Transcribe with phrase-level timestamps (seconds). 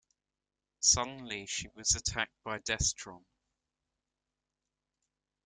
[0.79, 3.23] Suddenly, she was attacked by Destron.